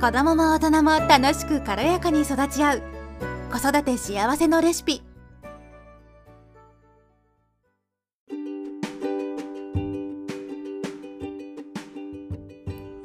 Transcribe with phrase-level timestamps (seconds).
[0.00, 2.82] 子供も大人も楽しく軽やかに育ち合う
[3.50, 5.02] 子育て幸せのレシピ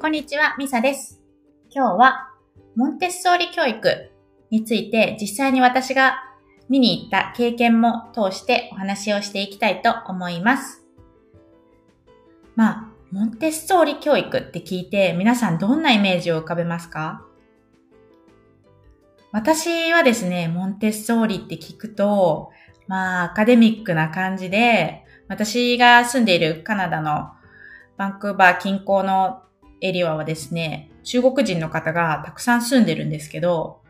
[0.00, 1.20] こんにちは、ミサです。
[1.68, 2.30] 今日は
[2.76, 4.12] モンテッソーリ教育
[4.50, 6.22] について実際に私が
[6.68, 10.84] 見に行った経験も通してお話をしていきたいと思います。
[12.54, 17.24] まあ、モンテッソーリ教育って聞いて皆さんどんなイメージを浮かべますか？
[19.30, 22.50] 私はですね、モンテッソーリって聞くと、
[22.88, 27.28] まあ、アカデミックな感じで、私が住んでいるカナダの
[27.96, 29.44] バンクーバー近郊の
[29.80, 33.80] エリアはですね、中国人の方がたくさん住んでるんですけど、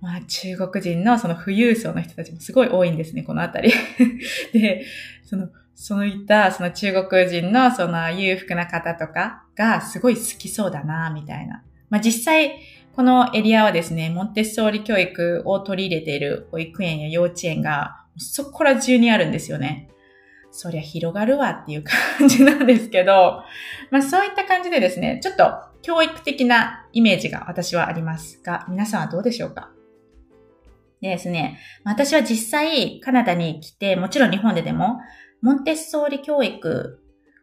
[0.00, 3.72] まあ中国人のその富裕層の人たちもすごい多いんですね、このあたり。
[4.54, 4.84] で、
[5.24, 5.48] その、
[5.82, 11.62] そういったその中国人のその裕福な方とかがすごい好きそうだな、みたいな。
[11.88, 12.60] まあ実際、
[12.94, 19.88] このエリアはですね、モンテッソーリ教育を取り入れている保育園や幼稚園がそこら中にあるんですよね。
[20.50, 21.82] そりゃ広がるわっていう
[22.18, 23.42] 感じなんですけど、
[23.90, 25.50] まあそういった感じでですね、ちょっと
[25.80, 29.70] 教育的なイメージが私はありますが、皆さんはどうでしょうか？
[31.00, 34.98] でですね、私は実際カナダに来て、もちろん日本ででも、
[35.42, 37.00] モンテッソーリ教育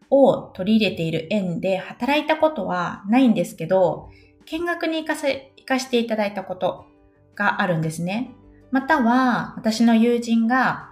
[0.09, 4.09] を取り入れている園で働いたことはないんですけど、
[4.45, 6.85] 見学に行かせ、行かせていただいたこと
[7.35, 8.31] があるんですね。
[8.71, 10.91] または、私の友人が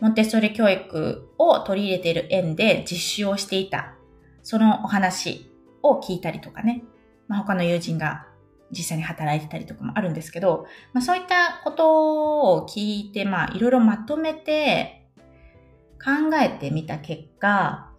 [0.00, 3.94] モンテッソーリ教育を取り入れている園で実習をしていた、
[4.42, 5.50] そのお話
[5.82, 6.84] を聞いたりとかね、
[7.28, 8.26] まあ、他の友人が
[8.70, 15.03] 実際に働いてたりとかもあるんですけど、まあ、そういったことを聞いて、まあ、いろいろまとめて
[16.02, 17.90] 考えてみた結果、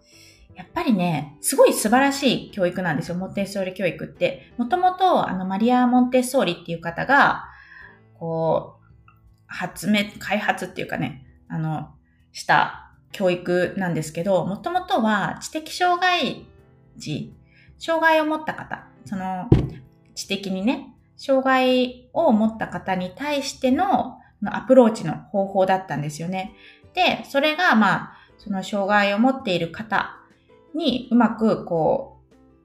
[0.54, 4.52] やっぱりね、すごい素晴らしい教育なんですよ、モンテッソーリ教育って。
[4.56, 7.44] もともと、あの、マリア・モンテッソーリっていう方が、
[8.18, 8.86] こう、
[9.46, 11.90] 発明、開発っていうかね、あの、
[12.32, 16.46] した教育なんですけど、もともとは知的障害
[16.96, 17.34] 児、
[17.78, 19.48] 障害を持った方、その、
[20.14, 26.54] 知的にね、障害を持った方に対してのアプローチの方法だったんですよね。
[26.96, 30.16] で、それが、まあ、その障害を持っている方
[30.74, 32.18] にうまく、こ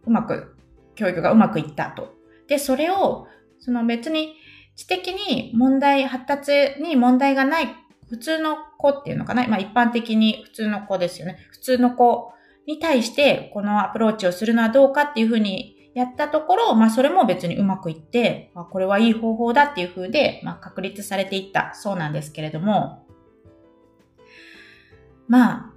[0.06, 0.56] う、うまく、
[0.96, 2.16] 教育がうまくいったと。
[2.48, 3.28] で、それを、
[3.60, 4.36] その別に
[4.76, 7.68] 知的に問題、発達に問題がない
[8.10, 9.48] 普通の子っていうのかな？
[9.48, 11.38] まあ一般的に普通の子ですよね。
[11.52, 12.34] 普通の子
[12.68, 23.06] に対してこのアプローチをするのはどうかっていうふうにやったところ、まあそれも別にうまくいって、まあ、これはいい方法だっていうふうで、まあ確立されていったそうなんですけれども、
[25.32, 25.74] まあ、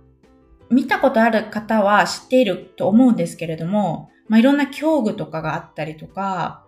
[0.69, 6.67] 見たことある方は知っていると思うんですけれども、まあいろんな教具とかがあったりとか、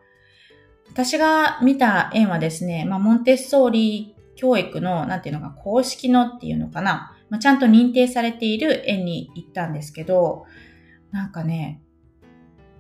[0.89, 10.45] 私が見た絵はですね、まあモンテッソーリ教育の、なんていうのか、公式のっていうのかな、まあ、ちゃんと認定されている園に行ったんですけど、
[11.11, 11.83] なんかね、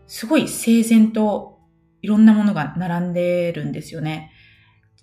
[0.06, 1.58] すごい整然と
[2.00, 4.30] いろんなものが並んでるんですよね。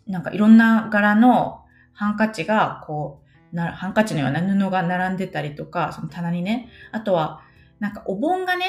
[0.07, 1.59] なんかいろんな柄の
[1.91, 3.22] ハンカチが、こう、
[3.53, 6.69] なハンカチのような布が並んでたりとか、その棚にね。
[6.91, 7.41] あとは、
[7.79, 8.65] なんかお盆がね、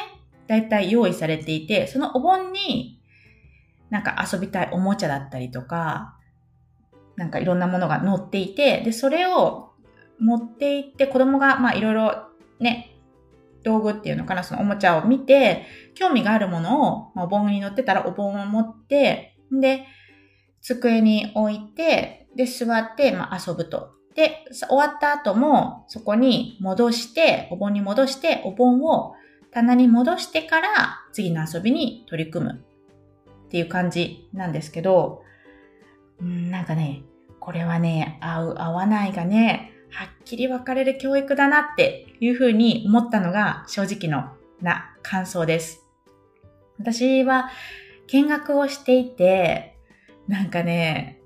[0.46, 3.00] だいたい用意されていて、そのお盆に、
[3.90, 6.18] なんか遊びたいおもちゃだったりとか、
[7.16, 9.72] なんかいろんなものが載っていて、で、それを
[10.18, 12.28] 持っていって子供が、まあいろいろ
[12.60, 12.94] ね、
[13.62, 15.64] 道具っていうのかな、そのおもちゃを見て、
[15.94, 19.86] 興味があるものを、まあ、お盆に乗ってたらお盆を持って、で、
[20.60, 23.92] 机に置いて、で、座って、まあ、遊ぶと。
[24.14, 29.14] で、終わった後も、そこに戻して、お盆に戻して、お盆を
[29.50, 30.68] 棚に戻してから、
[31.12, 35.22] 次の遊びに取り組むっていう感じなんですけど、
[36.20, 37.02] なんかね、
[37.40, 45.84] これはね、合う、合わないがね、はっきり分かれる教育だなっていうふうに思ったのが正直のな感想です。
[46.78, 47.50] 私は
[48.08, 49.76] 見学をしていて、
[50.26, 51.20] なんかね、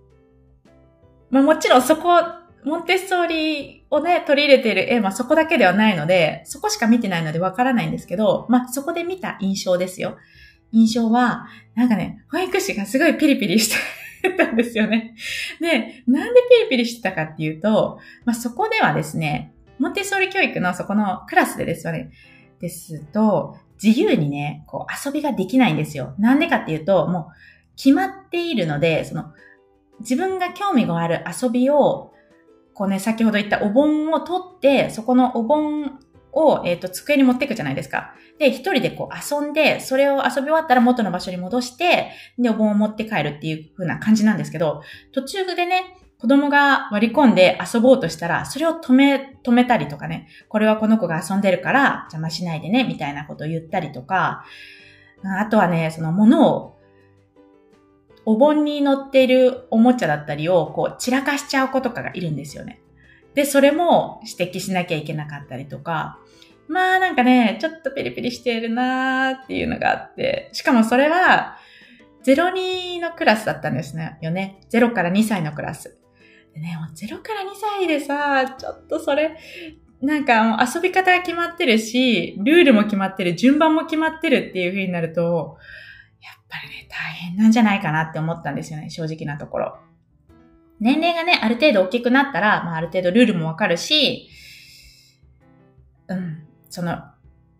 [1.30, 2.20] まあもちろんそこ、
[2.64, 10.16] モンテッソーリをね、取り入れている絵はそこだけではないので、そこしか見てないのでわからないんですけど、まあそこで見た印象ですよ。
[10.72, 13.74] 印象は、なんかね、保育士がすごいピリピリし
[14.22, 15.14] てたんですよね。
[15.60, 22.10] で、なんでピリピリしてたかっていうと、まあ、そこではですね、モンテッソーリ教育のそこのクラスでですよね、
[22.60, 26.14] ですと、自由にね、こう遊びができないんですよ。
[26.18, 29.32] なんでかっていうと、もう決まっているので、その、
[30.00, 32.07] 自分が興味がある遊びを、
[32.78, 35.98] こうね、先ほど言ったお盆を取って、そこのお盆
[36.30, 38.14] を、えっ、と、机に持っていくじゃないですか。
[38.38, 54.44] で、一人でこう遊んで、それを遊び終わったら元の場所に戻して、で、お盆を持って帰るっていう風な感じなんですけど、途中でね、子供が割り込んで遊ぼうとしたら、それを止め、止めたりとかね、これはこの子が遊んでるから邪魔しないでね、みたいなことを言ったりとか、
[55.24, 56.77] あとはね、その物を、
[58.28, 62.82] お盆に乗っているおもちゃだったりを、こう、散らかしちゃう子とかがいるんですよね。
[63.32, 66.18] で、それも指摘しなきゃいけなかったりとか、
[66.68, 71.56] まあなんかね、ちょっとピリピリしているなーっていうのがあって、しかもそれは、
[72.26, 74.60] 02のクラスだったんですね、よね。
[74.70, 75.98] 0から2歳のクラス。
[76.52, 77.44] でね、もう0から2
[77.78, 79.38] 歳でさ、ちょっとそれ、
[80.02, 85.56] なんかもう遊び方が決まってるし、ルールも決まってる、順番も決まってるっていう風になると、
[86.20, 89.78] やっぱりね、大変なんじゃないかなって思ったんですよね、正直なところ。
[90.80, 94.28] 年齢がね、ある程度大きくなったら、まあ、ある程度ルールもわかるし、
[96.08, 97.02] うん、その、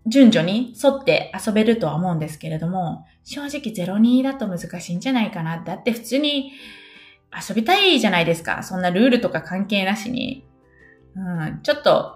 [0.07, 5.63] 順序に沿って遊べるとは思うんですけれども、正直02だと難しいんじゃないかな。
[5.63, 6.53] だって普通に
[7.49, 8.63] 遊びたいじゃないですか。
[8.63, 10.47] そんなルールとか関係なしに。
[11.15, 12.15] うん、ちょっと、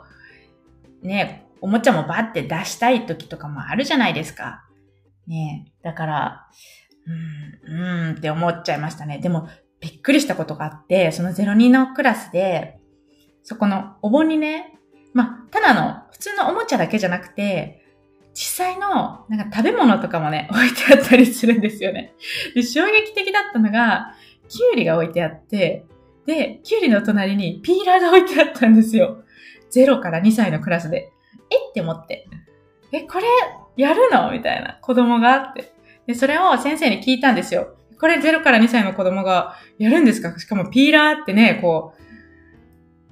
[1.03, 4.65] ね、おもちゃもバッて出したい時とかもあるじゃないですか。
[5.32, 6.46] ねだから、
[7.67, 9.19] うん、うんって思っちゃいましたね。
[9.19, 9.49] でも、
[9.81, 12.79] びっくりしたことがあって、その02のクラスで、
[13.43, 14.79] そこのお盆にね、
[15.12, 17.84] ま、ただの普通のおもちゃだけじゃなくて、
[18.34, 22.14] 実際のなんか食べ物とかもね、 置いてあったりするんですよね。
[22.55, 24.14] で、衝撃的だったのが、
[24.49, 25.87] キュウリが置いてあって、
[26.26, 29.25] で、キュウリの隣にピーラーが置いてあったんですよ。
[29.75, 31.11] 0から2歳のクラスで。
[31.50, 31.70] え？
[31.70, 32.29] って思って。
[32.93, 33.25] え、これ、
[33.76, 34.30] やるの？
[34.30, 35.72] みたいな子供があって。
[36.06, 37.76] で、それを先生に聞いたんですよ。
[38.00, 40.38] これ0から2歳の子供がやるんですか？
[40.38, 41.94] しかもピーラーってね、こ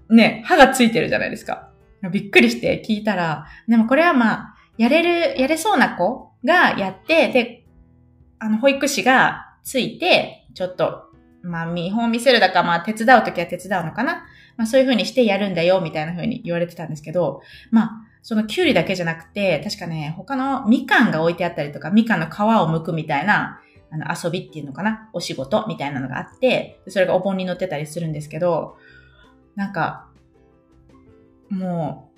[0.09, 1.71] う、ね、歯がついてるじゃないですか。
[2.11, 5.03] びっくりして聞いたら、でもこれはまあ、やれ
[5.35, 7.65] る、やれそうな子がやって、で、
[8.39, 11.05] あの、保育士がついて、ちょっと、
[11.43, 14.25] まあ、見本見せるだか、まあ、手伝うときは手伝うのかな？
[14.57, 17.91] まあ、そういう風にしてやるんだよ、みたいな風に言われてたんですけど、まあ、
[18.23, 22.33] そのキュウリだけじゃなくて、確かね、他のみかんが置いてあったりとか、みかんの皮を
[22.69, 28.77] 剥くみたいな、あの、遊びっていうのかなお仕事みたいなのがあって、それがお盆に乗ってたりするんですけど、
[29.57, 30.09] なんか、
[31.49, 32.11] も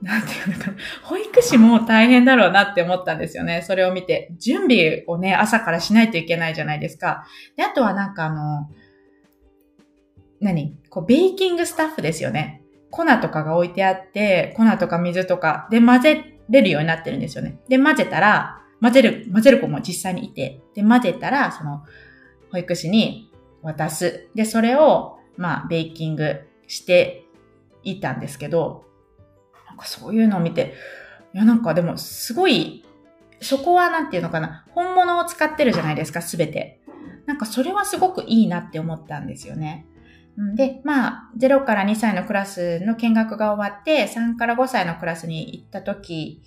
[0.00, 0.76] う、なんていうのかな。
[1.02, 3.62] 保育士も大変だろうなって思ったんですよね。
[3.62, 4.32] それを見て。
[4.38, 7.26] 準備をね、朝からしないといけないじゃないですか。
[7.56, 8.70] で、あとはなんかあの、
[10.40, 10.78] 何？
[10.88, 12.62] こう、ベーキングスタッフですよね。
[12.90, 17.58] 粉とかが置いてあって、粉とか水とかで混ぜれるようになってるんですよね。
[17.68, 21.84] で、混ぜたら、混ぜる、混ぜる子も実際にいて、で、混ぜたら、その、
[22.50, 23.30] 保育士に
[23.62, 24.28] 渡す。
[24.34, 27.24] で、それを、まあ、ベーキングして
[27.82, 28.84] いたんですけど、
[29.66, 30.74] なんかそういうのを見て、
[31.34, 32.84] いや、なんかでも、すごい、
[33.40, 36.80] そこはなんていうのかな、本物を使ってるじゃないですか、すべて。
[37.26, 39.86] なんかそれはすごくいいなって思ったんですよね。
[40.54, 46.42] で、まあ、0から2歳のクラスの見学が終わって、3から5歳のクラスに行った時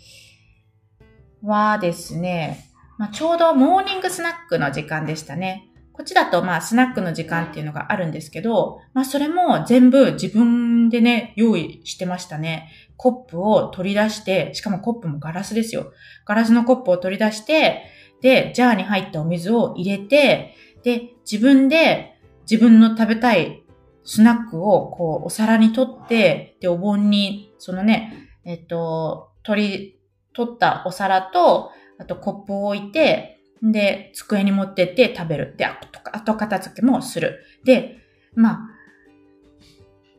[1.44, 5.68] はですね、まあ、ちょうどモーニングスナックの時間でしたね。
[5.92, 12.70] こっちだとまあスナックの時間っていうのがあるんですけど、まあそれも全部自分でね、用意してましたね。
[12.96, 15.92] コップを取り出して、しかもコップもガラスですよ。
[16.26, 17.84] ガラスのコップを取り出して、
[18.22, 22.18] で、ジャーに入ったお水を入れて、で、自分で
[22.50, 23.64] 自分の食べたい
[24.04, 30.00] スナックをこうお皿に取って、で、お盆に、そのね、えっと、取り、
[30.34, 35.56] 取ったお皿と、あとコップを置いて、で、机に持ってって食べる。
[35.58, 37.44] で、あと、後片付けもする。
[37.64, 37.98] で、
[38.34, 38.60] まあ、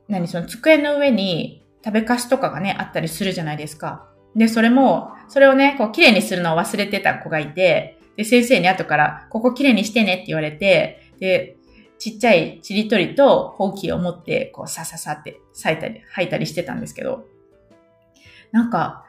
[0.09, 4.09] 何、その机の上に食べかすとかがね、あったりするじゃないですか。
[4.37, 11.57] で、それも、それをね、こう、綺麗にするのを忘れてた子がいて、で、先生に後から、ここ綺麗にしてねって言われて、で、
[12.03, 17.29] ちっちゃいちりとりとほうきを持って、こう、さささって咲いたり、吐いたりしてたんですけど、
[18.51, 19.05] なんか、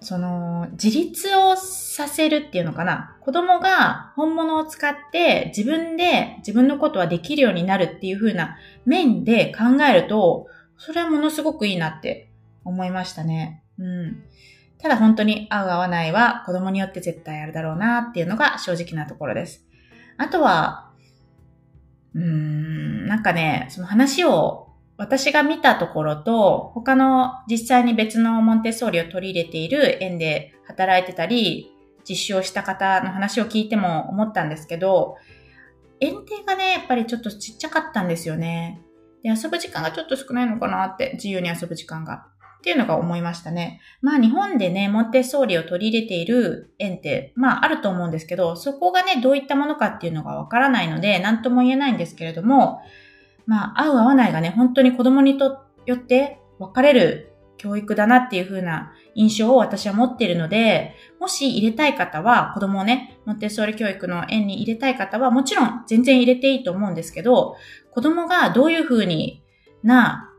[0.00, 3.16] その、自立をさせるっていうのかな？
[3.20, 10.48] 子供が本物を使って自分で自分のことはできるようになるっていう風な面で考えると、
[10.78, 12.32] それはものすごくいいなって
[12.64, 13.62] 思いましたね。
[13.78, 14.24] うん。
[14.78, 19.64] ただ本当に合う合わないは子供によって絶対あるだろうなっていうのが正直なところです。
[20.16, 20.89] あとは、
[22.14, 24.68] うん、なんかね、その話を
[25.00, 31.72] 私が見たところと、他の実際に別のモンテッソーリを取り入れている園で働いてたり、
[32.08, 35.16] 実習をした方の話を聞いても思ったんですけど、
[36.00, 38.82] 園庭がね、やっぱりちょっとちっちゃかったんですよね。
[39.22, 42.26] で、遊ぶ時間がちょっと少ないのかなって、自由に遊ぶ時間が。
[42.60, 43.80] っていうのが思いましたね。
[44.02, 52.82] まあ日本でね、モンテッソーリを取り入れている園って、まああると思うんですけど、そこがね、どういったものかっていうのがわからないので、何とも言えないんですけれども、
[53.46, 67.56] まあ合う合わないがね、本当に子供にとよって分かれる教育だなっていう風な印象を私は持っているので、もし入れたい方は、子供をね、モンテッソーリ教育の園に入れたい方は、もちろん全然入れていいと思うんですけど、
[67.90, 69.42] 子供がどういう風に
[69.82, 70.29] な、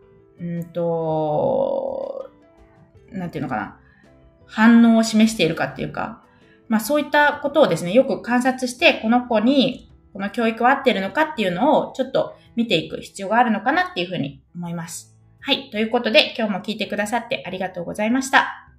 [0.41, 2.29] うんと、
[3.11, 3.77] なんていうのかな、
[4.47, 6.23] 反応を示しているかっていうか、
[6.67, 15.15] まあそういったことをですね、よく観察して、この子にこの教育は合ってるのかっていうのをちょっと見ていく必要があるのかなっていうふうに思います。
[15.39, 15.69] はい。
[15.69, 18.70] ということで、今日も聞いてくださってありがとうございました。